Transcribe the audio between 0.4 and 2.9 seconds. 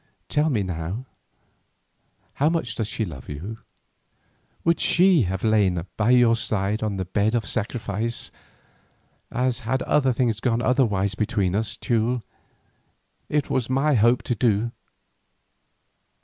me now, how much does